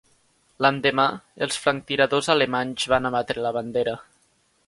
L'endemà, 0.65 1.03
els 1.47 1.59
franctiradors 1.65 2.31
alemanys 2.35 2.89
van 2.95 3.11
abatre 3.13 3.47
la 3.49 3.55
bandera. 3.61 3.97